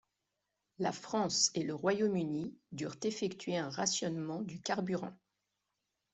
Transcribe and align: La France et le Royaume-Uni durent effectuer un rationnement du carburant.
La 0.79 0.91
France 0.91 1.51
et 1.53 1.61
le 1.61 1.75
Royaume-Uni 1.75 2.57
durent 2.71 2.97
effectuer 3.03 3.57
un 3.57 3.69
rationnement 3.69 4.41
du 4.41 4.59
carburant. 4.59 5.13